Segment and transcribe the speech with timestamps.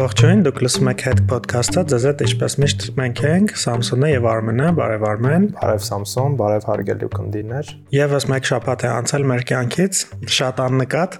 [0.00, 4.68] Ողջույն, դուք լսում եք Head Podcast-ը, ձեզ հետ ինչպես միշտ մենք ենք Սամսոնը եւ Արմենը,
[4.78, 9.94] բարև Արմեն։ Բարև Սամսոն, բարև հարգելի կնդիներ։ Եվս մեկ շաբաթ է անցել մեր կյանքից,
[10.36, 11.10] շատ աննկատ,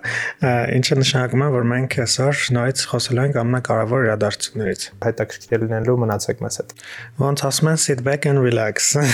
[0.78, 6.54] ինչը նշանակում է, որ մենք այսօր նորից խոսելու ենք ամենակարևոր իրադարձություններից։ Հետաքրքիր լինելու մնացեք մեզ
[6.62, 6.72] հետ։
[7.20, 8.96] Ոնց ասում են sit back and relax։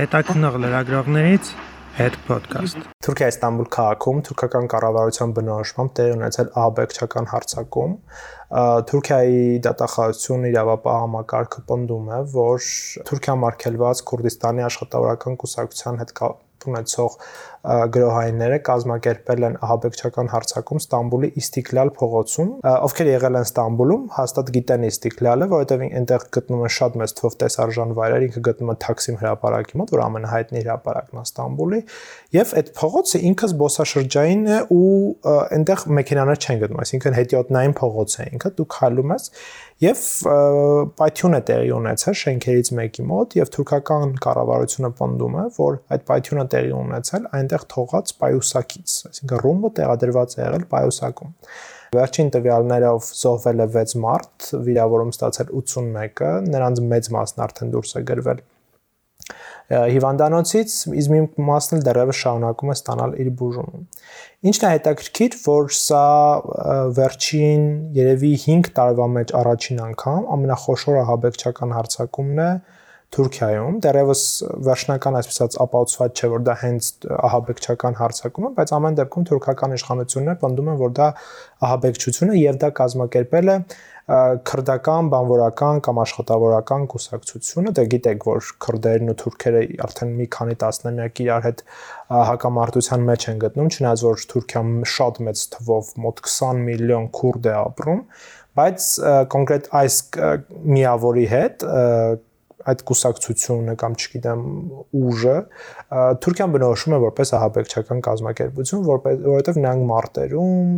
[0.00, 1.52] Հետաքնող լրագրողներից
[1.94, 7.92] Head Podcast։ Թուրքիայի Ստամբուլ քաղաքում թուրքական կառավարության բնորոշմամբ տեղի ունեցել ահաբեկչական հարձակում։
[8.90, 12.66] Թուրքիայի դատախազությունը իրավապահ համակարգը պնդում է, որ
[13.10, 16.14] Թուրքիա մարգելված Քուրդիստանի աշխատավորական կուսակցության հետ
[16.74, 17.16] ունեցող
[17.64, 22.50] գրոհայինները կազմակերպել են ահաբեկչական հարձակում Ստամբուլի Իստիկլալ փողոցում,
[22.84, 27.94] ովքեր եղել են Ստամբուլում, հաստատ գիտեն Իստիկլալը, որովհետև այնտեղ գտնվում են շատ մեծ թվով տեսարժան
[27.98, 31.80] վայրեր, ինքը գտնվում է Թաքսիմ հրապարակի մոտ, որ ամենահայտնի հրապարակն է Ստամբուլի,
[32.34, 34.88] եւ այդ փողոցը ինքը զբոսաշրջային է ու
[35.54, 39.30] այնտեղ մեքենաներ չեն գտնում, այսինքն հետիոտնային փողոց է ինքը, դու քայլում ես
[39.82, 40.00] եւ
[40.98, 46.44] պայթյուն է տեղի ունեցել շենքերից մեկի մոտ եւ թուրքական կառավարությունը պնդում է, որ այդ պայթյունը
[46.54, 51.36] տեղի ունեցել այնտեղ թողած պայուսակից, այսինքն ռումբը տեղադրված է եղել պայուսակում։
[51.94, 58.04] Վերջին տվյալներով զոհվել է 6 մարդ, վիրավորում ստացել 81-ը, նրանց մեծ մասն արդեն դուրս է
[58.10, 58.42] գրվել
[59.72, 63.78] հիվանդանոցից իսկ մի մասն էլ դեռևս շարունակում է ստանալ իր բուժումը։
[64.50, 66.08] Ինչն է հետաքրքիր, որ սա
[66.98, 67.64] վերջին
[67.96, 72.50] երևի 5 տարվա մեջ առաջին անգամ ամենախոշոր ահաբեկչական հարձակումն է
[73.14, 74.22] Թուրքիայում դեռևս
[74.66, 80.40] վերջնական այսպես ապացուցված չէ որ դա հենց ահաբեկչական հարձակում է, բայց ամեն դեպքում թուրքական իշխանությունները
[80.44, 81.08] պնդում են որ դա
[81.68, 83.58] ահաբեկչություն է եւ դա կազմակերպել է
[84.04, 91.22] քրդական, բանվորական կամ աշխատավորական կուսակցությունը, դե գիտեք, որ քրդերն ու թուրքերը արդեն մի քանի տասնամյակ
[91.24, 91.62] իրար հետ
[92.28, 97.56] հակամարտության մեջ են գտնում, չնայած որ Թուրքիան շատ մեծ թվով մոտ 20 միլիոն քուրդ է
[97.62, 98.04] ապրում,
[98.60, 98.90] բայց
[99.32, 99.98] կոնկրետ այս
[100.74, 101.68] միավորի հետ
[102.70, 104.42] այդ կուսակցությունը կամ չգիտեմ
[105.00, 105.34] ուժը
[106.24, 110.70] Թուրքիան բնորոշում է որպես ահաբեկչական կազմակերպություն, որովհետև նրանք մարտերում,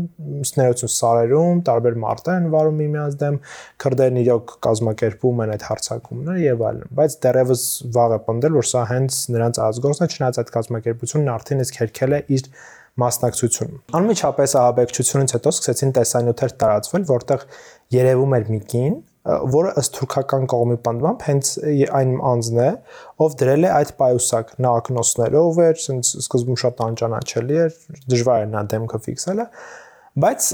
[0.51, 3.39] սներություն սարերում տարբեր մարտեր են վարում միմյանց դեմ,
[3.87, 7.67] քրդերն իրոք կազմակերպում են այդ հարցակումները եւ այլն, բայց դեռևս
[7.97, 12.17] վաղ է պնդել, որ սա հենց նրանց ազգործն է, չնայած այդ կազմակերպությունն արդեն իսկ հերքել
[12.17, 12.51] է իր
[12.97, 17.43] մասնակցություն։ Անմիջապես ահաբեկչությունից հետո սկսեցին տեսանյութեր տարածվել, որտեղ
[17.93, 18.95] երևում էր մի կին,
[19.27, 21.49] որը ըստ թուրքական կողմի պնդմամբ հենց
[22.01, 22.69] այն անձն է,
[23.27, 27.81] ով դրել է այդ պայուսակ նակնոսներով էր, ասենց սկզբում շատ անճանաչելի էր,
[28.13, 29.47] դժվար էր նա դեմքը ֆիքսելը,
[30.17, 30.45] բայց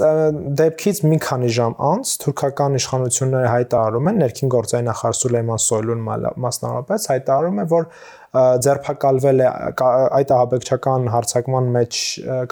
[0.59, 6.03] դեպքից մի քանի ժամ անց թուրքական իշխանությունները հայտարարում են ներքին գործային նախարար Սուլեյման Սոյլուն
[6.43, 7.87] մասնավորապես հայտարարում է, որ
[8.67, 9.47] ձերբակալվել է
[10.19, 12.01] այդ ահաբեկչական հարցակման մեջ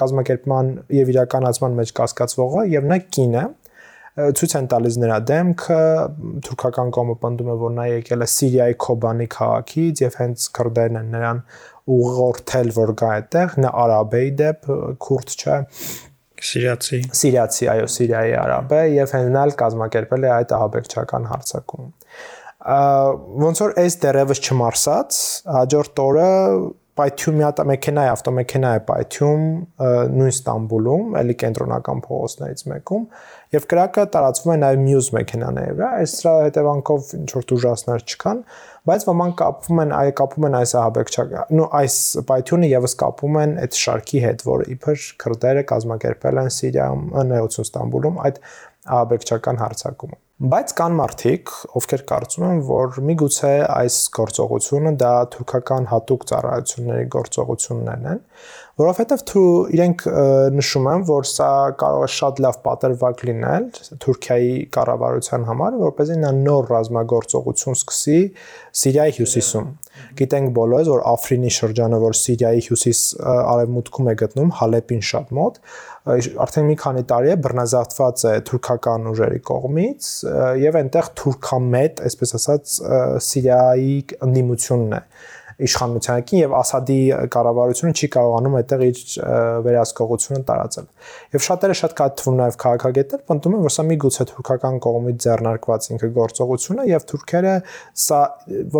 [0.04, 0.70] կազմակերպման
[1.00, 3.44] եւ իրականացման մեջ կասկածվողը եւ նա կին է
[4.19, 5.81] ցույց են տալիս նրա դեմքը
[6.47, 11.12] թուրքական կողմը պնդում է որ նա եկել է Սիրիայի Քոբանի քաղաքից եւ հենց քրդերն են
[11.15, 11.43] նրան
[11.94, 14.69] ուղղորդել որ գա այդտեղ նա արաբեի դեպ
[15.06, 15.59] քուրդ չէ
[16.50, 21.88] Սիրիացի Սիրիացի այո Սիրիայի արաբ է եւ հենալ կազմակերպել է այդ ահաբեկչական հարցակում
[23.41, 25.19] ոնց որ այս դերևս չմարսած
[25.54, 26.31] հաջորդ օրը
[27.37, 29.43] մի հատ մեքենա է, ավտոմեքենա է պայթյում
[30.16, 33.05] նույն Ստամբուլում, էլի կենտրոնական փողոցներից մեկում,
[33.56, 38.43] եւ կրակը տարածվում է նաեւ մյուս մեքենաների վրա։ Այս դրա հետևանքով ինչ որ դժվարներ չկան,
[38.91, 41.99] բայց ոմանք կապվում են, այ կապում են այս ահաբեկչական, նո այս
[42.31, 48.25] պայթյունը եւս կապում են այդ շարքի հետ, որը իբր քրդերը կազմակերպել են Սիրիայում, Նեոցուն Ստամբուլում
[48.31, 48.43] այդ
[48.91, 56.25] ահաբեկչական հարձակումը։ Բայց կան մարդիկ, ովքեր կարծում են, որ միգուցե այս գործողությունը դա թուրքական հատուկ
[56.31, 58.23] ծառայությունների գործողություններն են,
[58.81, 60.05] որովհետև թու իրենք
[60.56, 61.51] նշում են, որ սա
[61.83, 63.67] կարող է շատ լավ պատրվակ լինել
[64.06, 68.19] Թուրքիայի կառավարության համար, որպեսզի նա նոր ռազմագործողություն սկսի
[68.81, 69.69] Սիրիայի հյուսիսում։
[70.17, 75.60] Գիտենք բոլորս, որ Աֆրինի շրջանը, որ Սիրիայի հյուսիս արևմուտքում է գտնում, Հալեպին շատ մոտ,
[76.08, 80.06] արդեն մի քանի տարի է բռնազավթված է թուրքական ուժերի կողմից
[80.62, 82.78] եւ այնտեղ թուրքամետ, այսպես ասած,
[83.26, 83.92] Սիրիայի
[84.28, 85.02] ընդդիմությունն է
[85.60, 86.97] իշխանություններին եւ Ասադի
[87.34, 89.00] կառավարությունը չի կարողանում այդտեղ իր
[89.66, 90.86] վերահսկողությունը տարածել։
[91.36, 95.91] Եվ շատերը շատ կա թվում նաեւ քաղաքագետներ պնդում են, որ սա միգուցե թուրքական կողմից ձեռնարկված
[95.91, 97.54] ինքը գործողություն է եւ թուրքերը
[98.06, 98.22] սա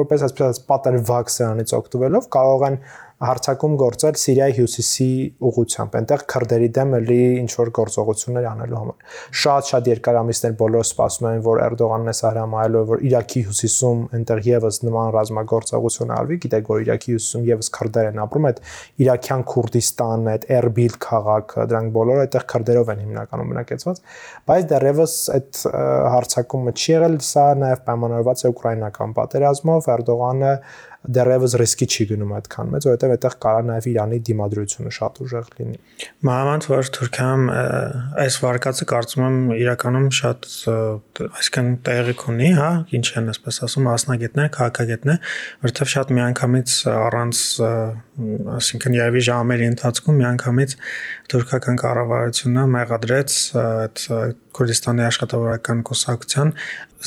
[0.01, 2.81] որպես այսպես պատերվակ սրանից օգտվելով կարող են
[3.21, 5.07] հարցակում գործել Սիրիայի հյուսիսի
[5.45, 11.29] ուղությամբ, այնտեղ քրդերի դեմ էլի ինչ որ գործողություններ անելու համար։ Շատ-շատ երկար ամիսներ բոլորը սպասում
[11.31, 16.81] են, որ Էրդողանն է հրամայելու, որ Իրաքի հյուսիսում այնտեղ եւս նման ռազմագործողություն արվի, գիտեք, որ
[16.81, 18.63] Իրաքի հյուսիսում եւս քրդեր են ապրում, այդ
[19.05, 24.03] Իրաքյան Քուրդիստանն, այդ Էրբիլ քաղաքը, դրանք բոլորը այդտեղ քրդերով են հիմնականում բնակեցված,
[24.49, 25.61] բայց դեռևս այդ
[26.17, 30.55] հարցակումը չի եղել, սա նաեւ պայմանավորված է ուկրաինական պատերազմով, Էրդողանը
[31.01, 35.79] դեռևս ռիսկի չի գնում այդքան մեծ, որովհետև այդտեղ կարա նաև Իրանի դիմադրությունը շատ ուժեղ լինի։
[36.29, 37.45] Մանավանդ որ Թուրքիայում
[38.25, 40.49] այս վարկածը կարծում եմ իրականում շատ
[41.41, 42.71] այսինքն տեղիք ունի, հա,
[43.01, 45.33] ինչ են ասես ասում, մասնագետներ, քաղաքագետներ,
[45.65, 47.43] որովհետև շատ միանգամից առանց
[48.61, 50.77] այսինքն երևի ժամերի ընթացքում միանգամից
[51.33, 54.05] թուրքական կառավարությունը մեղադրեց այդ
[54.51, 56.53] Քուրդիստանի աշխատավորական կուսակցության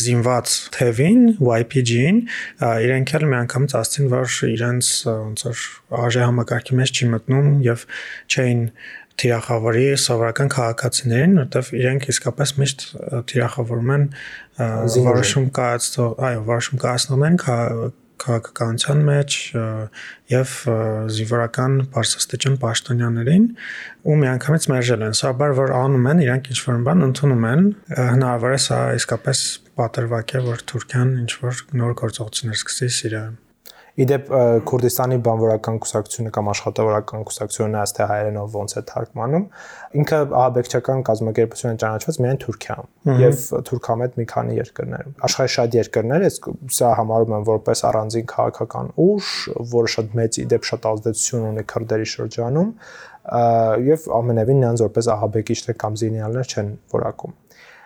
[0.04, 2.22] զինված թևին YPG-ին
[2.64, 5.64] իրենք էլ միանգամից ասցին որ իրենց ոնց որ
[6.04, 7.88] արժե համակարգի մեջ չի մտնում եւ
[8.34, 8.62] չէին
[9.22, 12.86] թիրախավորի սովորական քաղաքացիներին, որտեվ իրենք իսկապես միշտ
[13.30, 14.06] թիրախավորում են
[14.96, 19.38] որոշում կայացնող, այո, որոշում կայացնողներին քաղաքականության մեջ
[20.34, 20.56] եւ
[21.18, 23.48] զինվորական բարձրաստիճան պաշտոնյաներին
[24.08, 27.66] ու միանգամից մերժել են։ Սա բար որ անում են, իրանք ինչ որ բան ընդունում են,
[28.00, 29.46] հնարավոր է սա իսկապես
[29.82, 33.40] պատրվակ է, որ Թուրքիան ինչ որ նոր գործողություններ սկսի Սիրիայում։
[33.94, 34.30] Իդեպ
[34.66, 39.46] Քուրդիստանի բանվորական կուսակցությունը կամ աշխատավորական կուսակցությունը աստ է հայերենով ոնց է թարգմանում,
[40.02, 46.26] ինքը ահաբեկչական կազմակերպություն է ճանաչված միայն Թուրքիայում եւ Թուրքամետ մի քանի երկրներում։ Աշխարհի շատ երկրներ
[46.26, 46.42] այս
[46.74, 49.32] սա համարում են որպես առանձին քաղաքական ուժ,
[49.78, 52.74] որը շատ մեծ իդեպ շատ ազդեցություն ունի քրդերի շրջանում
[53.94, 57.36] եւ ամենևին նրանց որպես ահաբեկիչներ կամ զինյալներ չեն որակում։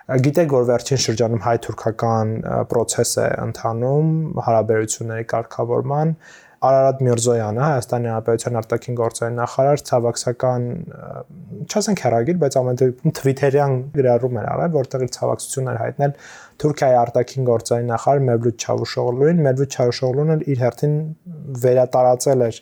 [0.08, 2.30] Գիտեք, որ վերջին շրջանում հայ-թուրքական
[2.72, 4.12] process է ընթանում
[4.46, 6.14] հարաբերությունների կարգավորման
[6.68, 10.64] Արարատ Միրզոյանը, Հայաստանի Հանրապետության արտաքին գործերի նախարար, ցավակցական,
[11.68, 16.16] չասենք հերագիր, բայց ամեն դեպքում Twitter-յան գրառում էր արել, որտեղ իր ցավակցություններ հայտնել
[16.64, 20.96] Թուրքիայի արտաքին գործերի նախարար Մevlut Çavuşoğlu'ին, Mevlut Çavuşoğlu'ն իր հերթին
[21.64, 22.60] վերատարածել էր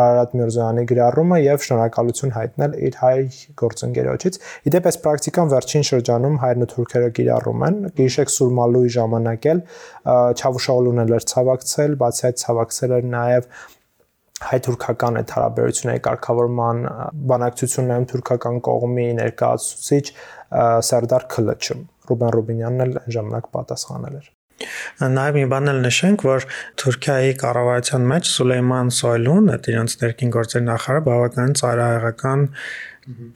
[0.00, 3.16] Արարատ Միրզոյանի գրառումը եւ շնորհակալություն հայտնել իր հայ
[3.62, 4.38] գործընկերոջից։
[4.70, 9.62] Իդեպ այս պրակտիկան վերջին շրջանում հայերն ու թուրքերը կիրառում են։ Գիշեք Սուրմալուի ժամանակ էլ
[10.40, 13.52] Çavuşoğlu'ն էլ էր ցավակցել, բացի այդ ցավակցել էր նաեւ
[14.40, 16.80] հայ-թուրքական այդ հարաբերությունների կարգավորման
[17.32, 20.04] բանակցություններում թուրքական կողմի ներկայացուցիչ
[20.90, 21.80] Սերդար Քլիչը
[22.10, 24.36] Ռուբեն Ռուբինյանն էլ ժամանակ պատասխանել էր
[25.00, 26.46] Նաև մի բան էլ նշենք, որ
[26.80, 32.44] Թուրքիայի կառավարության մեջ Սուլեյման Սոյլուն, այդ իրենց ներքին գործերի նախարարը, բավականին ծայրահեղական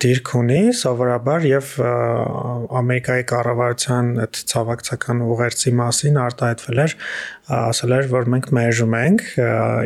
[0.05, 1.69] դիրք ունի սովորաբար եւ
[2.81, 6.94] Ամերիկայի կառավարության այդ ցավակցական ուղերձի մասին արտահայտվել էր
[7.59, 9.25] ասել էր որ մենք մերժում ենք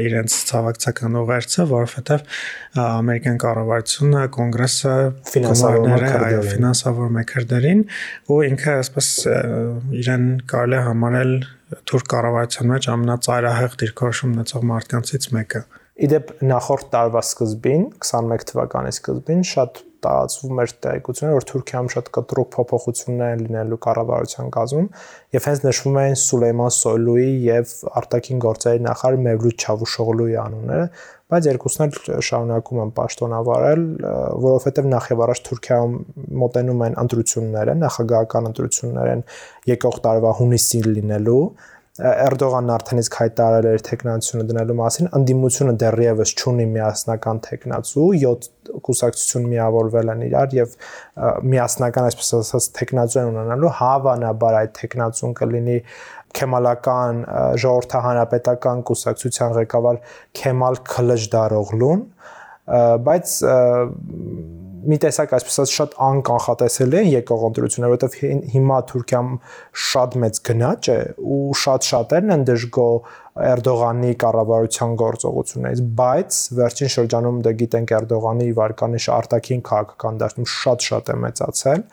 [0.09, 2.37] իրենց ցավակցական ուղերձը որովհետեւ
[2.85, 4.95] ամերիկյան կառավարությունը կոնգրեսը
[5.33, 7.83] ֆինանսավորները այո ֆինանսավոր մեքրդերին
[8.35, 9.11] ու ինքը ասես
[10.03, 11.35] իրեն կարելի է համարել
[11.89, 15.67] թուրք կառավարության մեջ ամենածայրահեղ դիրքորոշում ունեցող մարդկանցից մեկը
[15.99, 22.51] Իդեպ նախորդ տարվա սկզբին, 21 թվականի սկզբին շատ տարածվում էր տեղեկությունը, որ Թուրքիայում շատ կտրուկ
[22.55, 24.89] փոփոխություններ են լինելու կառավարության կազմում,
[25.35, 30.85] եւ հենց նշվում էին Սուլեյման Սոյլուի եւ արտաքին գործերի նախարար Մevlut Çavuşoğlu'ի անունները,
[31.29, 33.83] բայց երկուսն էլ շարունակում են պաշտոնավարել,
[34.47, 35.97] որովհետեւ նախ եւ առաջ Թուրքիայում
[36.45, 39.27] մոտենում են ընտրությունները, նախագահական ընտրություններ են
[39.75, 41.43] եկող տարվա հունիսին լինելու
[41.99, 48.47] Էրդողանն արդեն իսկ հայտարարել էր տեխնացիոնը դնելու մասին, անդիմությունը դեռևս չունի միասնական տեխնացու, 7
[48.87, 50.77] կուսակցություն միավորվել են իրար եւ
[51.55, 55.77] միասնական այսպես ասած տեխնացու են ունենալու, հավանաբար այդ տեխնացուն կլինի
[56.39, 57.21] Քեմալական
[57.65, 60.01] ժողովրդահանրապետական կուսակցության ղեկավար
[60.39, 62.03] Քեմալ Քլժդարօղլուն,
[63.09, 63.35] բայց
[64.89, 69.31] մի տեսակ այսպես ասած շատ անկանխատեսելի են եկող ընտրությունները, որովհետև հիմա Թուրքիայում
[69.85, 70.99] շատ մեծ գնաճ է
[71.37, 72.91] ու շատ շատերն են դժգո
[73.39, 81.17] Էրդողանի կառավարության գործողություններից, բայց վերջին շրջանում դե գիտենք Էրդողանի վարկանիշը արտաքին քաղաքական դաշտում շատ-շատ է
[81.23, 81.85] մեծացել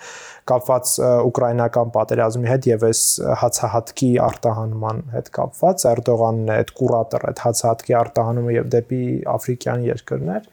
[0.50, 0.96] կապված
[1.30, 3.04] ուկրաինական պատերազմի հետ եւ այս
[3.46, 9.04] հացահատքի արտահանման հետ կապված Էրդողանն է այդ կուրատոր այդ հացահատքի արտահանումը եւ դեպի
[9.36, 10.50] աֆրիկյան երկրներ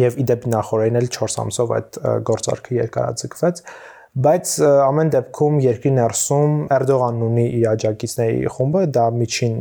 [0.00, 3.64] եւ իդեպ նախորդին էլ 4 ամսով այդ գործարքը երկարաձգվեց
[4.12, 9.54] բայց ամեն դեպքում երկրի ներսում Էրդողանն ունի իր աջակիցների խումբը, դա միջին,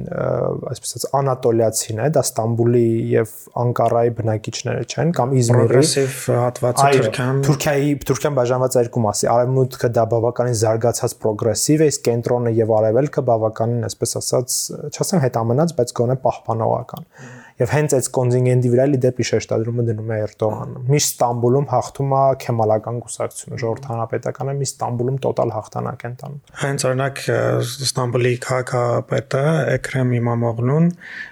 [0.71, 2.83] այսպես ասած, անատոլիացին է, դա Ստամբուլի
[3.13, 9.91] եւ Անկարայի բնակիչները չեն կամ Իզմիրի պրոգրեսիվ հատվածը Թուրքիան Թուրքիայի Թուրքիան բաժանված երկու մասի, արևմուտքը
[9.95, 14.59] դա բավականին զարգացած պրոգրեսիվ է, իսկ կենտրոնը եւ արևելքը բավականին, այսպես ասած,
[14.91, 17.07] չասեմ հետամնաց, բայց գոնե պահպանողական։
[17.61, 22.21] եւ հենց այդ կոնտինգենտի վրա լի դեպի շեշտադրումը դնում է Էրդողանը։ Միշտ Ստամբուլում հաղթում է
[22.41, 27.21] քեմալական կուսակցությունը, ժողովրդ հանրապետականը միշտ Ստամբուլում տոտալ հաղթանակ են տանում։ Հենց օրինակ
[27.91, 29.43] Ստամբուլի քաղաքապետը
[29.77, 30.87] Էքրեմ Իմամօղլուն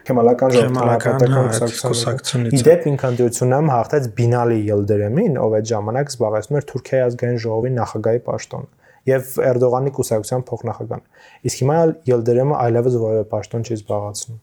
[0.10, 1.54] քեմալական ժողովրդ հանրապետական
[1.90, 8.22] կուսակցությունից իդեպ ինքնատիությունում հաղթեց Բինալի Ելդերեմին, ով այդ ժամանակ զբաղեցնում էր Թուրքիայի ազգային ժողովի նախագահի
[8.30, 8.78] պաշտոնը
[9.10, 11.06] եւ Էրդողանի կուսակցության փոխնախագահան։
[11.50, 11.78] Իսկ հիմա
[12.10, 14.40] Ելդերեմը այլևս որևէ պաշտոն չի զբաղացնում։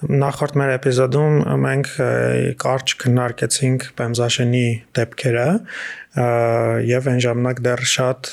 [0.00, 1.88] Նախորդ մեր էպիզոդում մենք
[2.62, 4.62] կարճ քննարկեցինք Պեմզաշենի
[4.96, 5.48] դեպքերը
[6.88, 8.30] եւ այն ժամանակ դեռ շատ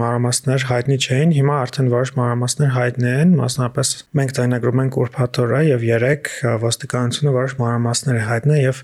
[0.00, 5.84] մանրամասներ հայտնի չէին, հիմա արդեն որոշ մանրամասներ հայտնի են, մասնապես մենք ձայնագրում ենք ուրփաթորը եւ
[5.90, 6.32] 3
[6.64, 8.80] ոստիկանությունը որոշ մանրամասներ հայտնի եւ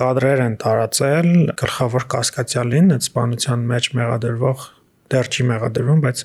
[0.00, 4.66] կադրեր են տարածել գլխավոր կասկածյալին այդ սպանության մեջ մեղադրվող
[5.12, 6.20] դեռ չի մեղադրվում, բայց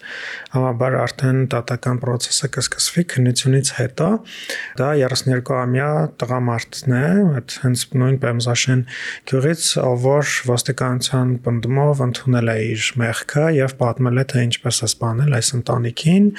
[0.54, 4.08] համաբար արդեն տատական process-ը կսկսվի քննությունից հետո։
[4.80, 5.90] Դա 32-ամյա
[6.22, 7.04] տղամարդն է,
[7.40, 8.84] այդ հենց նույն Պեմզաշեն
[9.32, 9.66] գյուղից,
[10.06, 15.52] որ ոստիկանության բնդումով ընդունել է իր մեղքը եւ պատմել է թե ինչպես է սպանել այս
[15.60, 16.30] ընտանիքին։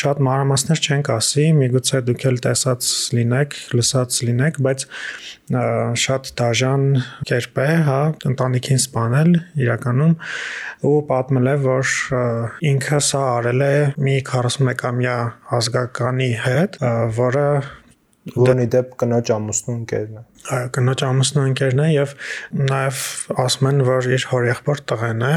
[0.00, 4.86] Շատ մանրամասներ չենք ասի, միգուցե դուք էլ տեսած լինեք, լսած լինեք, բայց
[5.44, 6.84] շատ դաժան
[7.28, 8.00] կերպ է, հա,
[8.32, 10.14] ընտանիքին սպանել իրականում
[10.88, 11.94] ու պատմել է, որ
[12.70, 13.72] ինքը սա արել է
[14.06, 15.16] մի 41-ամյա
[15.58, 16.78] ազգականի հետ,
[17.18, 17.48] որը
[18.38, 22.10] որոնի դեպ կնոջ ամուսնու ընկերն է կնոջ ամուսնու ընկերն է եւ
[22.58, 22.98] նաեւ
[23.44, 25.34] ասում են որ իր հորեղբոր տղեն է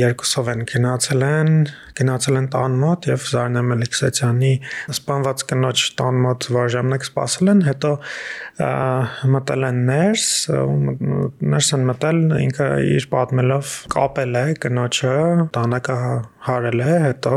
[0.00, 1.52] երկուսով են գնացել են
[2.00, 4.52] գնացել են տան մոտ եւ Զարնե Մելիքսեթյանի
[4.96, 7.92] սպանված կնոջ տան մոտ որ ժամանակ սպասել են հետո
[9.34, 10.26] մտել են ներս
[11.54, 12.68] ներս են մտել ինքը
[13.00, 15.16] իր պատմելով կապել է կնոջը
[15.56, 15.98] տանակը
[16.48, 17.36] հարել է հետո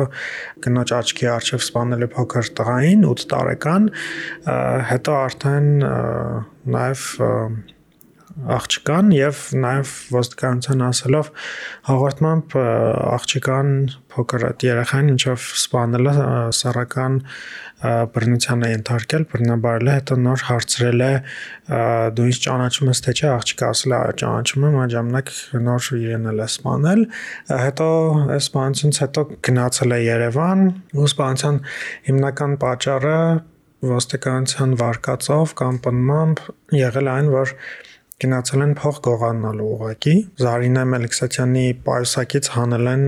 [0.63, 3.89] կնոջ աչքի առջև սպանել է փոքր տղային 8 տարեկան
[4.91, 5.69] հետո արդեն
[6.63, 7.07] նաև
[8.33, 11.27] աղջկան եւ նաեւ ոստիկանության ասելով
[11.89, 13.69] հաղորդմամբ աղջկան
[14.13, 16.15] փոքր երեխան ինչով սպանելը
[16.57, 17.19] սեռական
[17.83, 21.11] բռնության է ենթարկել, բռնաբարել է, հետո նոր հարցրել է
[22.17, 25.31] դու ինչ ճանաչում ես թե չէ, աղջիկը ասել է ճանաչում եմ, այդ ժամանակ
[25.67, 27.01] նոր իրեն էլ է սպանել,
[27.63, 27.89] հետո
[28.39, 30.61] սպանությունից հետո գնացել է Երևան,
[30.95, 31.59] ու սպանության
[32.07, 33.17] հիմնական պատճառը
[33.83, 36.43] ոստիկանության վարկածով կամ պնմամբ
[36.77, 37.53] եղել այն, որ
[38.23, 40.13] գնացել են փող գողանալու ուղակի։
[40.43, 43.05] Զարինե Մելիքսաթյանի պայուսակից հանել են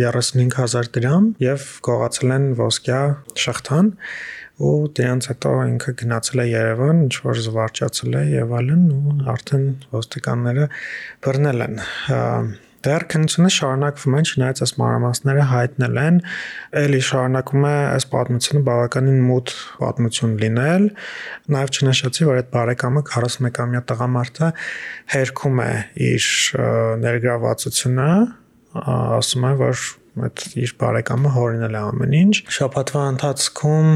[0.00, 3.00] 35000 դրամ եւ գողացել են ոսկյա
[3.44, 3.92] շղթան
[4.64, 9.66] ու դրանց հետո ինքը գնացել է Երևան, ինչ որ զվարճացել է եւ այլն ու արդեն
[9.96, 10.68] ոստիկանները
[11.26, 11.82] բռնել են։
[12.84, 16.18] Դեռ քննությունը շարունակվում է, չնայած այս մանրամասները հայտնել են,
[16.84, 20.86] ելի շարունակում է այս պատմությունը բավականին մութ պատմություն լինել։
[21.54, 24.50] Նաև չնշեցի, որ այդ բարեկամը 41-ամյա տղամարդը
[25.14, 25.70] հերքում է
[26.12, 26.30] իր
[27.04, 28.10] ներգրավվածությունը,
[28.84, 29.86] ասում է, որ
[30.24, 33.88] այդ իր բարեկամը հորինել է ամեն ինչ։ Շաբաթվա ընթացքում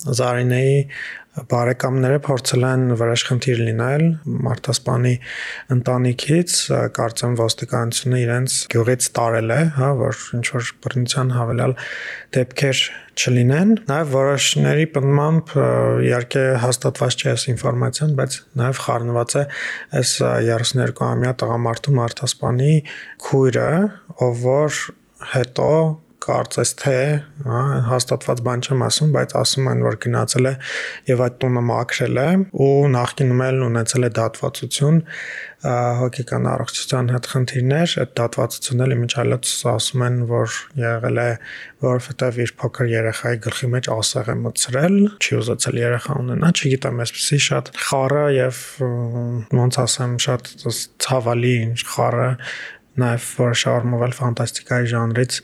[0.00, 0.76] Զարինեի
[1.50, 4.02] բարեկամները փորձել են վրաշխնդիր լինել
[4.46, 5.12] Մարտասպանի
[5.74, 6.54] ընտանիքից,
[6.96, 11.76] կարծեմ ոստիկանությունը իրենց գյուղից տարել է, հա, որ ինչ որ բռնության հավելյալ
[12.36, 12.82] դեպքեր
[13.20, 15.54] չլինեն։ Նաև որոշների պնդմամբ
[16.10, 19.46] իհարկե հաստատված չէ այս ինֆորմացիան, բայց նաև խառնված է
[20.00, 20.14] այս
[20.50, 22.76] 32-ամյա տղամարդու Մարտասպանի
[23.28, 23.72] քույրը,
[24.26, 24.84] ով որ
[25.34, 25.72] հետո
[26.24, 26.96] կարծես թե
[27.46, 30.52] հա հաստատված բան չեմ ասում, բայց ասում են որ գնացել է
[31.10, 32.26] եւ այդ տունը մաքրել է
[32.64, 35.00] ու նախկինում էլ ունեցել է դատվածություն
[35.60, 41.26] հոգեկան առողջության հետ խնդիրներ, այդ դատվածությունն էլ իմիջալից ասում են որ եղել է
[41.84, 47.40] որովհետեւ իր փոքր երեխայի գլխի մեջ ասեղ է մտցրել, չի ուզեցել երեխա ունենա, չգիտեմ, այսպեսի
[47.50, 48.62] շատ խառը եւ
[49.60, 50.50] ոնց ասեմ, շատ
[51.04, 51.56] ցավալի
[51.92, 52.30] խառը
[53.00, 55.40] նաև որ շարմովել ֆանտաստիկայի ժանրից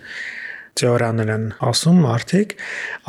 [0.80, 2.56] թեորիաներ են ասում մարդիկ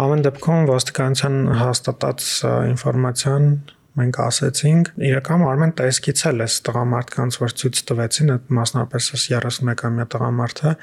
[0.03, 2.29] ամեն դեպքում ոստիկանության հաստատած
[2.73, 3.49] ինֆորմացիան
[3.97, 10.73] մենք ասացինք իրական Արմեն տեսքից էլ էս տղամարդկանց որ ցույց տվեցին այդ մասնապես 31-ամյա տղամարդը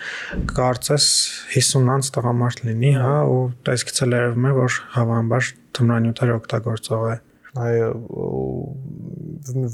[0.58, 1.06] կարծես
[1.52, 7.16] 50-անց տղամարդ լինի, հա, ու տեսքից էլ երևում է որ հավանաբար թմրանյութեր օգտագործող է։
[7.64, 7.90] Այո,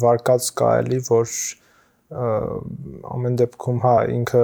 [0.04, 1.34] վարկած կա էլի որ
[2.10, 4.40] ամեն դեպքում հա ինքը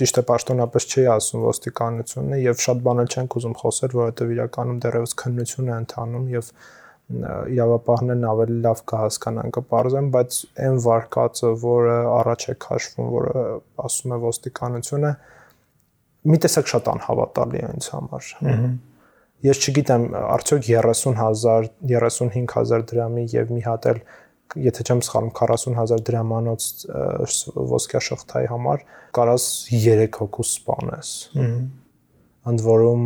[0.00, 5.14] ճիշտ է պաշտոնապես չի ասում ոստիկանությունը եւ շատ բաներ չենք ուզում խոսել, որովհետեւ իրականում դեռևս
[5.22, 6.48] քննություն է ընթանում եւ
[7.54, 13.44] իրավապահներն ավելի լավ կհասկանան կպարզեն, բայց այն վարկածը, որը առաջ է քաշվում, որը
[13.84, 15.12] ասում է ոստիկանությունը,
[16.32, 18.32] մի տեսակ շատ անհավատալի է ինձ համար։
[19.44, 23.98] ես չգիտեմ արդյոք 30000 35000 դրամի եւ մի հատ էլ
[24.60, 26.66] եթե չեմ սխալվում 40000 դրամանոց
[27.74, 28.84] ոսկյա շղթայի համար
[29.16, 31.10] կարաս 3 հոգու սպանես։
[32.44, 33.04] Ընդ որում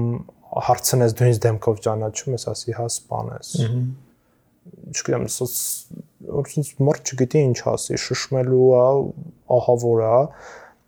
[0.69, 3.51] հարցնես դու ինձ դեմքով ճանաչում ես, ասի հա սպանես։
[4.93, 5.27] Չգիտեմ,
[6.39, 8.87] ոնց մորտ չգիտի ինչ ասի, շշմելու է,
[9.59, 10.17] ահավոր է,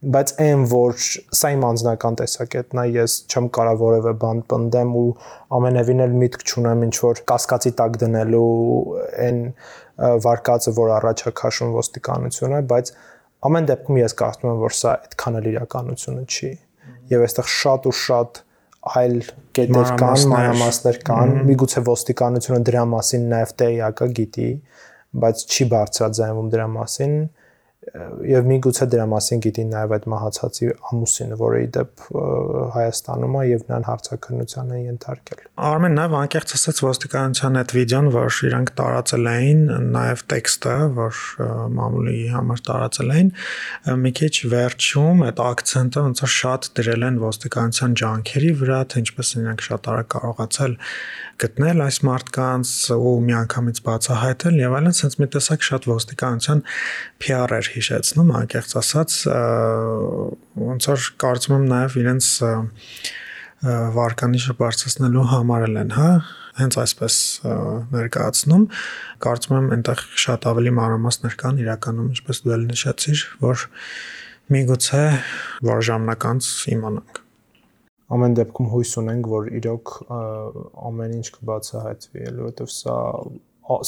[0.01, 0.95] բայց այն որ
[1.37, 5.09] սա իմ անձնական տեսակետն է ես չեմ կարող որևէ բան պնդեմ ու
[5.59, 8.47] ամենևին էլ միտք չունեմ ինչ որ կասկածի տակ դնելու
[9.27, 9.43] այն
[10.25, 12.93] վարկածը որ առաջ է քաշում ոստիկանությունը բայց
[13.51, 16.51] ամեն դեպքում ես կարծում եմ որ սա այդքան էլ իրականությունը չի
[17.11, 18.41] եւ այստեղ շատ ու շատ
[18.81, 19.17] այլ
[19.57, 24.49] կետեր կան, մանրամասներ կան, միգուցե ոստիկանությունը դրա մասին նաև տեղյակը գիտի,
[25.21, 27.17] բայց չի բարձրաձայնվում դրա մասին,
[28.31, 32.05] եւ միգուցե դրա մասին գիտի նաեւ այդ մահացածի ամուսինը, որը ի դեպ
[32.77, 38.39] Հայաստանում է եւ նրան հարցակրթության են ենթարկել։ Արմեն նաեւ անկեղծ ասած ոստիկանության այդ վիդեոն, որ
[38.51, 39.63] իրանք տարածել էին,
[39.97, 41.23] նաեւ տեքստը, որ
[41.81, 43.33] մամուլի համար տարածել էին,
[44.05, 49.35] մի քիչ վերջում այդ акցենտը ոնց որ շատ դրել են ոստիկանության ջանքերի վրա, թե ինչպես
[49.41, 50.79] իրանք շատ արագ կարողացել
[51.41, 56.61] գտնել այս մարդկանց ու միանգամից բացահայտել եւ այլն, sense մի տեսակ շատ ոստիկանության
[57.25, 59.17] PR էր հիշեցնում, անկեղծ ասած,
[60.71, 62.29] ոնց որ կարծում եմ նաև իրենց
[63.97, 66.13] վարկանիշը բարձրացնելու համար են, հա,
[66.61, 67.17] հենց այսպես
[67.95, 68.65] ներկայացնում
[69.25, 73.65] կարծում եմ այնտեղ շատ ավելի մանրամասներ կան իրականում ինչպես դու էլ նշեցիր որ
[74.57, 75.03] միգուցե
[75.71, 77.23] որ ժամանակ անց իմանանք
[78.17, 79.95] ամեն դեպքում հույս ունենք որ իրոք
[80.91, 82.99] ամեն ինչ կբացահայտվի որովհետև սա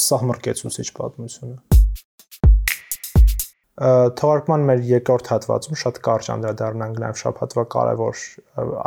[0.06, 1.71] սահմռկեցուցիչ պատմություն է
[3.80, 8.24] թողարկման մեր երկրորդ հատվածում շատ կարճ անդրադառնանք նաև շփհատվա կարևոր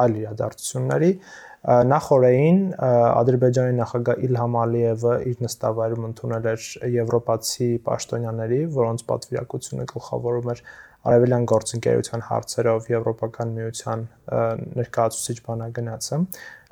[0.04, 1.10] այլ իրադարձությունների
[1.65, 10.62] նախորդին Ադրբեջանի նախագահ Իլհամ Ալիևը իր նստավայրում ընդունել էր եվրոպացի պաշտոնյաների, որոնց պատվիրակությունը գլխավորում էր
[11.06, 14.06] արևելյան գործընկերության հարցերով Եվրոպական միության
[14.77, 16.22] ներկայացուցիչ բանագնացը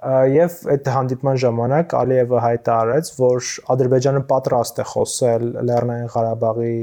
[0.03, 6.73] եւ այդ հանդիպման ժամանակ Ալիևը հայտարարեց, որ Ադրբեջանը պատրաստ է խոսել Լեռնային Ղարաբաղի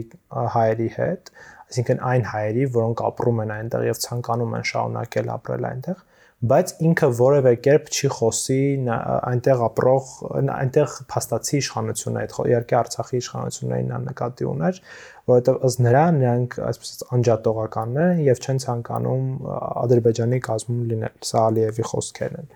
[0.54, 1.32] հայերի հետ,
[1.70, 6.00] այսինքն այն հայերի, որոնք ապրում են այնտեղ եւ ցանկանում են շարունակել ապրել այնտեղ,
[6.50, 8.60] բայց ինքը որևէ կերպ չի խոսի
[8.96, 10.12] այնտեղ ապրող
[10.54, 14.80] այնտեղ փաստացի իշխանությունը այդ իհարկե Արցախի իշխանություններին նա նկատի ուներ,
[15.30, 19.28] որովհետև ըստ նրա նրանք այսպես անջատողականներ են եւ չեն ցանկանում
[19.84, 22.50] Ադրբեջանի կազմում լինել։ Սա Ալիևի խոսքերն են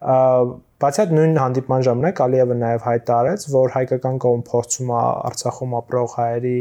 [0.00, 6.14] Բացի այդ նույն հանդիպման ժամանակ Ալիևը նաև հայտարարեց, որ հայկական կողմ փորձում է Արցախում ապրող
[6.20, 6.54] հայերի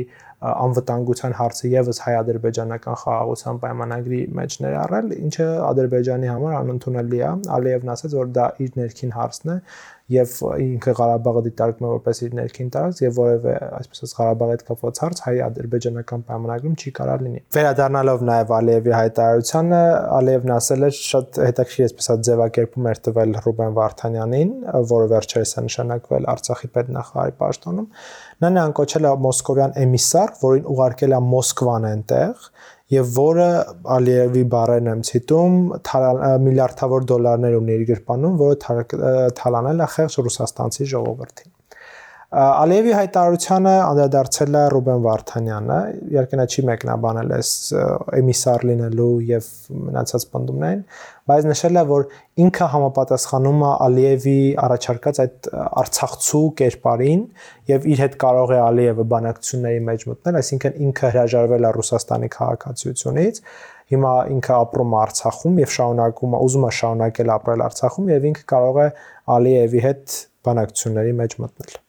[0.50, 8.16] անվտանգության հարցը եւս հայ-ադրբեջանական խաղաղության պայմանագրի մեջ ներառել, ինչը Ադրբեջանի համար անընդունելի է։ Ալիևն ասաց,
[8.20, 9.58] որ դա իր ներքին հարցն է
[10.10, 10.32] եւ
[10.66, 15.02] ինքը Ղարաբաղը դիտարկում է որպես իր ներքին տարածք եւ որևէ այսպես ասած Ղարաբաղի հետ կապված
[15.04, 19.82] հարց հայ-ադրբեջանական պայմանագրում չի կարող լինի։ Վերադառնալով նաեւ Ալիևի հայտարարությանը,
[20.20, 24.52] Ալիևն ասել էր շատ հետաքրքիր այսպես ասած ձևակերպում էր տվել Ռուբեն Վարդանյանին,
[24.90, 27.88] որը վերջերս է նշանակվել Արցախի պետնախարարի պաշտոնում։
[28.40, 32.50] Նա նրան կոչել է մոսկովյան էմիսար, որին ուղարկել է Մոսկվան այնտեղ
[32.90, 33.48] եւ որը
[33.96, 35.58] Ալիևի բարերն եմ ցիտում
[36.48, 41.52] միլիարդավոր դոլարներ ունի իր գրպանում, որը թալանել է խեղճ ռուսաստանցի ժողովրդին։
[42.30, 45.78] Ալիևի հայտարարությանը անդրադարձել է Ռուբեն Վարդանյանը,
[46.14, 47.54] իհարկե նա չի մեկնաբանել այս
[48.20, 49.48] էմիսար լինելու եւ
[49.88, 50.84] մնացած բնդումներին,
[51.32, 52.06] բայց նշել է, որ
[52.46, 54.36] ինքը համապատասխանում է Ալիևի
[54.68, 55.50] առաջարկած այդ
[55.82, 57.26] արցախցու կերպարին
[57.74, 63.44] եւ իր հետ կարող է Ալիևը բանակցությունների մեջ մտնել, այսինքն ինքը հրաժարվել է Ռուսաստանի քաղաքացիությունից
[63.90, 68.50] հիմա ինքը ապրում է Արցախում եւ շարունակում է ուզում է շարունակել ապրել Արցախում եւ ինքը
[68.54, 68.90] կարող է
[69.40, 71.80] Ալիևի հետ բանակցությունների մեջ մտնել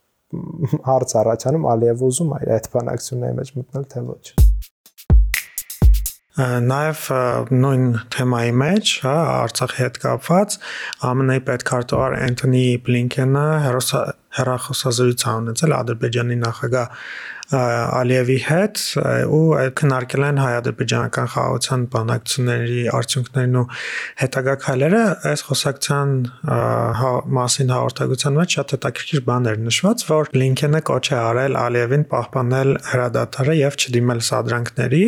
[0.87, 4.25] հարց առաջանում Ալիև ուզում է այդ բանակցությունների մեջ մտնել թե ոչ
[6.41, 7.01] նաև
[7.53, 10.55] նույն թեմայի մեջ, հա, Արցախի հետ կապված
[11.03, 13.43] ԱՄՆ-ի պետքարտուղար Անթոնի Բլինքենը
[14.39, 16.95] հերախոսազրույց ունեցել Ադրբեջանի նախագահ
[17.51, 18.81] Ալիևի հետ
[19.35, 19.43] ու
[19.79, 23.65] քննարկել են հայ-ադրբեջանական խաղաղության բանակցությունների արդյունքներն ու
[24.21, 26.13] հետագա քայլերը այս խոսակցության
[27.01, 27.11] հա,
[27.41, 33.59] մասին հաղորդակցության մեջ շատ հետաքրքիր բաներ նշված, որ Բլինքենը կոչ է արել Ալիևին պահպանել հրադադարը
[33.61, 35.03] եւ չդիմել սադրանքների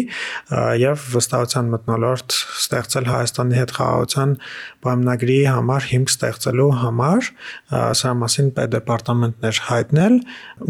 [0.82, 4.34] եւ վստահության մտնոլորտ ստեղծել Հայաստանի հետ խաղաղության
[4.82, 7.30] պայմանագրի համար հիմք ստեղծելու համար
[8.02, 10.16] սա մասին պետդեպարտամենտներ հայտնել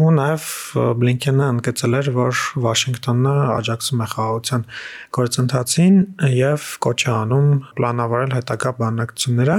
[0.03, 0.47] ու նաեւ
[1.01, 4.65] Բլինքենը հանգեցել էր, որ Վաշինգտոնը աջակցում է խաղաղության
[5.15, 5.95] գործընթացին
[6.35, 7.47] եւ կոչ է անում
[7.77, 9.57] պլանավորել հետագա բանակցությունները,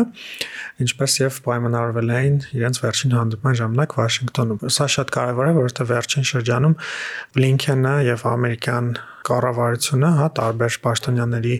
[0.85, 6.31] ինչպես եւ պայմանավորվել էին իրենց վերջին հանդիպման ժամանակ Վաշինգտոնում։ Սա շատ կարեւոր է, որովհետեւ վերջին
[6.35, 6.79] շրջանում
[7.39, 11.55] Բլինքենը եւ ամերիկյան կառավարությունը, հա, տարբեր պաշտոնյաների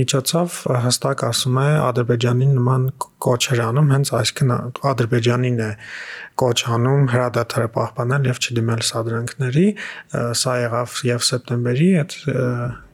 [0.00, 0.54] միջոցով
[0.86, 2.86] հստակ ասում է Ադրբեջանին նման
[3.20, 4.54] կոչեր անում, հենց այսքան
[4.90, 5.70] Ադրբեջանին է
[6.40, 9.66] կոչ անում հրադադարը պահպանել եւ չդիմել սադրանքների,
[10.40, 12.16] սա եղավ եւ սեպտեմբերի այդ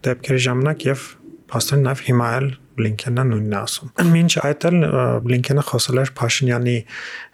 [0.06, 1.04] դեպքերի ժամանակ եւ
[1.52, 4.82] փաստորեն նաեւ հիմա էլ Բլինքենը նույնն է ասում։ Մինչ այդ էլ
[5.24, 6.74] Բլինքենը խոսել էր Փաշինյանի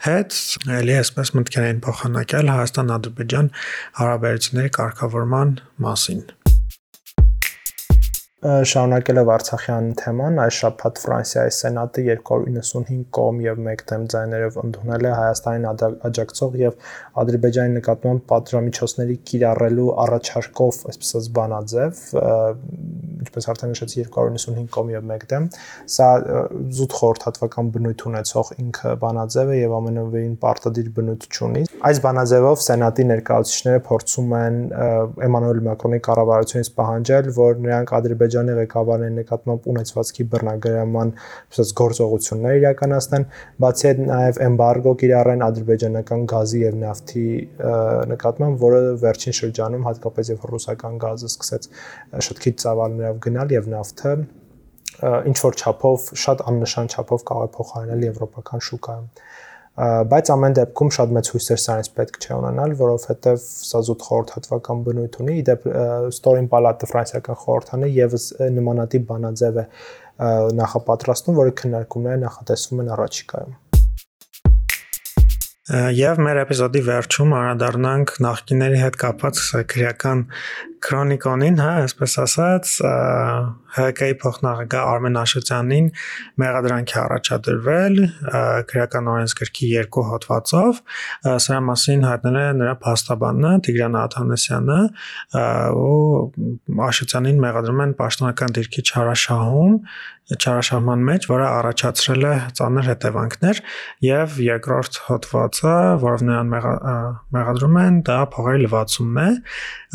[0.07, 0.37] հետ,
[0.77, 3.51] ելի այսպես մտքեր էին փոխանակել Հայաստան-Ադրբեջան
[3.98, 6.25] հարաբերությունների կարգավորման մասին
[8.42, 15.12] շարունակելով Արցախյան թեման, այս շաբաթ Ֆրանսիայի Սենատը 295 կողմ եւ 1 դեմ ձայներով ընդունել է
[15.14, 15.68] Հայաստանին
[16.09, 16.88] աջակցող եւ
[17.22, 22.02] Ադրբեջանի նկատմամբ պատժամիջոցների կիրառելու առաջարկով, այսպես բանաձև,
[23.22, 25.46] ինչպես արդեն նշեցի 295 կողմ եւ 1 դեմ,
[25.94, 26.09] սա
[26.83, 33.07] զուտ խորհրդատվական բնույթ ունեցող ինքը բանաձև է եւ ամենովին պարտադիր բնույթ չունի։ Այս բանաձևով Սենատի
[33.12, 34.59] ներկայացուցիչները փորձում են
[35.28, 41.11] Էմանուել Մակրոնի կառավարությունից պահանջել, որ նրանք Ադրբեջանի Ադրբեջանի ղեկավարների նկատմամբ ունեցվածքի բռնագրավման
[41.53, 43.27] ասած գործողություններ իրականացնեն,
[43.64, 47.27] բացի այդ նաև էմբարգո կիրառեն ադրբեջանական գազի եւ նավթի
[48.12, 51.71] նկատմամբ, որը վերջին շրջանում հատկապես եւ ռուսական գազը սկսեց
[52.29, 54.14] շատ քիչ ծավալներով գնալ եւ նավթը
[55.33, 59.07] ինչ որ չափով շատ աննշան չափով կարող է փոխարինել եվրոպական շուկայում
[59.72, 65.16] բայց ամեն դեպքում շատ մեծ հույսեր սրանից պետք չէ ունենալ, որովհետև սա զուտ խորհրդատվական բնույթ
[65.22, 65.64] ունի։ Իդեպ
[66.12, 68.26] Storing Palate ֆրանսիական խորհրդանը եւս
[68.58, 69.66] նմանատիպ բանաձև է
[70.61, 73.58] նախապատրաստում, որը քննարկումները նախատեսվում են առաջիկայում։
[76.02, 80.24] Եվ մեր էպիզոդի վերջում անդրադառնանք նախկինների հետ կապված քրեական
[80.83, 82.71] քրոնիկոնին, հա, այսպես ասած,
[83.73, 85.87] ՀԿ-ի փոխնախագահ Արմեն Աշոտյանին
[86.42, 88.01] մեղադրանքի առաջադրվել
[88.73, 90.81] քրեական օրենսգրքի երկու հոդվածով։
[91.47, 94.81] Սրա մասին հայտնել է նրա փաստաբանը Տիգրան Աթանեսյանը,
[95.83, 99.79] ու Աշոտյանին մեղադրում են պաշտոնական դիրքի չարաշահում
[100.33, 103.61] չարաշահման մեջ, որը առաջացրել է ծանր հետևանքներ
[104.07, 106.53] եւ երկրորդ հոդվածը, որով նրան
[107.37, 109.29] մեղադրում են, դա փողերի լվացումն է։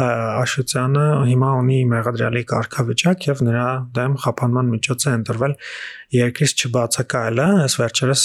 [0.03, 3.65] Աշոտյանը հիմա ունի մեղադրյալի կարգավիճակ եւ նրա
[3.97, 5.57] դեմ խափանման միջոց է ընտրվել
[6.17, 8.23] երկրից չբացակայելը, այս վերջերս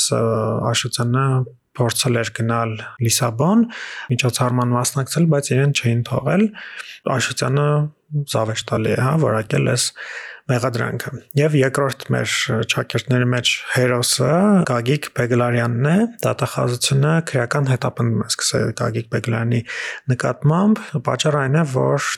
[0.73, 1.27] Աշոտյանը
[1.73, 3.63] փորձել էր գնալ Լիսաբոն,
[4.13, 6.45] միջոցառման մասնակցել, բայց իրեն չէին թողել։
[7.17, 7.69] Աշոտյանը
[8.33, 9.87] զավեշտալի է, հա, որակել էս
[10.53, 12.35] մեղադրանքը։ Եվ երկրորդ մեր
[12.73, 14.33] ճակերտների մեջ հերոսը
[14.71, 19.63] Գագիկ Բեգլարյանն է, դատախազությունը քրեական հետապնդում է սկսել Գագիկ Բեգլարյանի
[20.13, 22.11] նկատմամբ։ Պատճառը այն է, որ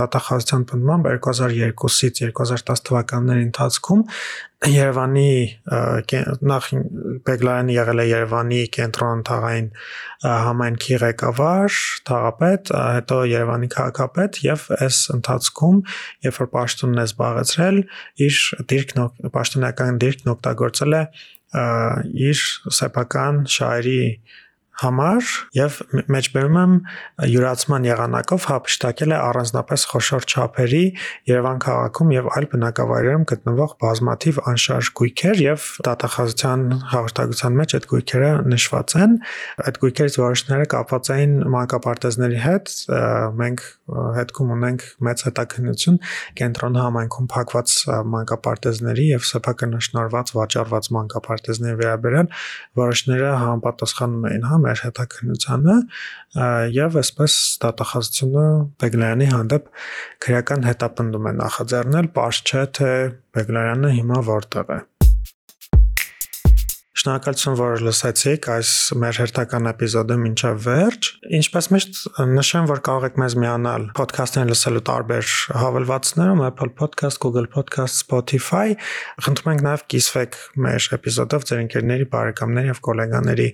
[0.00, 4.04] դատախազության պնդմամբ 2002-ից 2010 թվականների ընթացքում
[4.64, 5.32] Երևանի
[6.48, 6.66] նախ
[7.26, 9.66] Բեգլարյանը եղել է Երևանի կենտրոն թաղային
[10.24, 15.82] համայնքի ղեկավար, թաղապետ, հետո Երևանի քաղաքապետ եւ այս ընթացքում,
[16.28, 17.82] երբ որ պաշտոնն է զբաղեցրել,
[18.28, 18.40] իր
[18.72, 19.04] դիրքն
[19.36, 21.04] պաշտոնական դիրքն օգտագործել է
[22.30, 22.46] իր
[22.80, 24.00] սեփական շահերի
[24.82, 25.76] համար եւ
[26.10, 26.72] մեջբերում եմ
[27.30, 30.82] յուրացման եղանակով հապշտակել է առանձնապես խոշոր չափերի
[31.30, 38.30] Երևան քաղաքում եւ այլ բնակավայրերում գտնվող բազմաթիվ անշարժ գույքեր եւ դատախազության հաղորդակցության մեջ այդ գույքերը
[38.54, 39.14] նշված են
[39.64, 42.74] այդ գույքերից որոշները կապված էին մանկապարտեզների հետ
[43.44, 43.64] մենք
[44.18, 45.98] հետքում ունենք մեծ հետաքննություն
[46.40, 47.74] կենտրոն համայնքում փակված
[48.14, 52.30] մանկապարտեզների եւ սեփականաշնորհված վաճառված մանկապարտեզների վերաբերյալ
[52.80, 55.76] որոշները համապատասխանում էին հա մեր հետաքննությանը
[56.74, 58.46] եւ այսպես դատախազությունը
[58.84, 59.70] Բեգլարյանի հանդեպ
[60.24, 62.90] քրեական հետապնդում է նախաձեռնել, པարզ չէ թե
[63.38, 64.80] Բեգլարյանը հիմա որտեղ է։
[66.94, 68.68] Շնորհակալություն, որ լսեցիք այս
[69.02, 71.06] մեր հերթական էպիզոդը մինչև վերջ։
[71.38, 71.96] Ինչպես միշտ
[72.30, 78.76] նշեմ, որ կարող եք մեզ միանալ ոդքասթներ լսելու տարբեր հավելվածներում Apple Podcast, Google Podcast, Spotify։
[79.26, 83.48] Խնդրում ենք նաև կիսվեք մեր էպիզոդով ձեր ընկերների, բարեկամների եւ գոլեգաների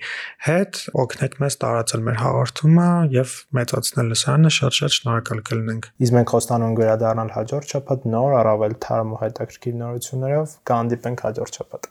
[0.51, 6.69] հետ, օգնեք մեզ տարածել մեր հաղորդումը եւ մեծացնել լսարանը, շատ-շատ շնորհակալ կլինենք։ Իսկ մենք խոստանում
[6.75, 11.91] ենք վերադառնալ հաջորդ շաբաթ նոր առավել թարմ ու հետաքրքիր նորություններով։ Կհանդիպենք հաջորդ շաբաթ։